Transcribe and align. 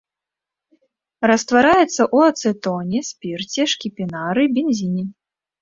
Раствараецца 1.31 1.85
ў 1.87 2.17
ацэтоне, 2.31 2.99
спірце, 3.13 3.61
шкіпінары, 3.75 4.43
бензіне. 4.57 5.03